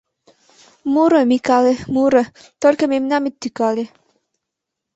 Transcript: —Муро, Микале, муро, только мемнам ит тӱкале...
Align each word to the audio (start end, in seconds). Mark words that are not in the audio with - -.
—Муро, 0.93 1.21
Микале, 1.29 1.73
муро, 1.93 2.23
только 2.61 2.83
мемнам 2.91 3.23
ит 3.29 3.35
тӱкале... 3.41 3.85